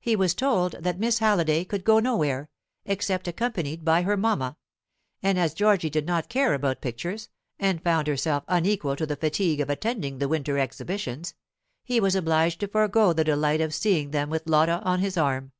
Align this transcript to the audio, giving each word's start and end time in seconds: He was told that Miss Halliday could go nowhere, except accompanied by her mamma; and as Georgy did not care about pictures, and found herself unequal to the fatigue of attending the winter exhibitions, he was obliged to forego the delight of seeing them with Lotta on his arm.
He 0.00 0.16
was 0.16 0.34
told 0.34 0.72
that 0.80 0.98
Miss 1.00 1.20
Halliday 1.20 1.64
could 1.64 1.82
go 1.82 1.98
nowhere, 1.98 2.50
except 2.84 3.26
accompanied 3.26 3.86
by 3.86 4.02
her 4.02 4.18
mamma; 4.18 4.58
and 5.22 5.38
as 5.38 5.54
Georgy 5.54 5.88
did 5.88 6.04
not 6.04 6.28
care 6.28 6.52
about 6.52 6.82
pictures, 6.82 7.30
and 7.58 7.82
found 7.82 8.06
herself 8.06 8.44
unequal 8.48 8.96
to 8.96 9.06
the 9.06 9.16
fatigue 9.16 9.60
of 9.62 9.70
attending 9.70 10.18
the 10.18 10.28
winter 10.28 10.58
exhibitions, 10.58 11.32
he 11.84 12.00
was 12.00 12.14
obliged 12.14 12.60
to 12.60 12.68
forego 12.68 13.14
the 13.14 13.24
delight 13.24 13.62
of 13.62 13.72
seeing 13.72 14.10
them 14.10 14.28
with 14.28 14.46
Lotta 14.46 14.80
on 14.82 15.00
his 15.00 15.16
arm. 15.16 15.52